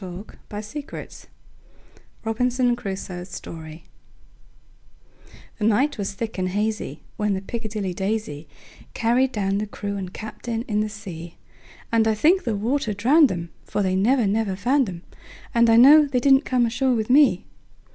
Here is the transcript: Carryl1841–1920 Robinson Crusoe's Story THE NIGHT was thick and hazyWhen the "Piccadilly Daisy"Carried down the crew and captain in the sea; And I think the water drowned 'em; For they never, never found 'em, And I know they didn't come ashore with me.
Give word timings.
Carryl1841–1920 0.01 1.25
Robinson 2.25 2.75
Crusoe's 2.75 3.29
Story 3.29 3.83
THE 5.59 5.65
NIGHT 5.65 5.99
was 5.99 6.13
thick 6.13 6.39
and 6.39 6.49
hazyWhen 6.49 7.35
the 7.35 7.41
"Piccadilly 7.45 7.93
Daisy"Carried 7.93 9.31
down 9.31 9.59
the 9.59 9.67
crew 9.67 9.97
and 9.97 10.11
captain 10.11 10.63
in 10.63 10.79
the 10.79 10.89
sea; 10.89 11.37
And 11.91 12.07
I 12.07 12.15
think 12.15 12.45
the 12.45 12.55
water 12.55 12.95
drowned 12.95 13.31
'em; 13.31 13.49
For 13.63 13.83
they 13.83 13.95
never, 13.95 14.25
never 14.25 14.55
found 14.55 14.89
'em, 14.89 15.03
And 15.53 15.69
I 15.69 15.75
know 15.75 16.07
they 16.07 16.19
didn't 16.19 16.45
come 16.45 16.65
ashore 16.65 16.95
with 16.95 17.11
me. 17.11 17.45